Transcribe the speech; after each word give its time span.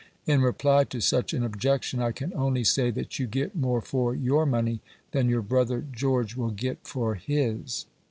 In 0.25 0.41
reply 0.41 0.85
to 0.85 0.99
such 0.99 1.31
an 1.31 1.43
objection, 1.43 2.01
I 2.01 2.11
can 2.11 2.33
only 2.33 2.63
say 2.63 2.89
that 2.89 3.19
you 3.19 3.27
get 3.27 3.55
more 3.55 3.81
for 3.81 4.15
your 4.15 4.47
money 4.47 4.81
than 5.11 5.29
your 5.29 5.43
brother 5.43 5.85
George 5.91 6.35
will 6.35 6.49
get 6.49 6.79
for 6.87 7.13
his. 7.13 7.85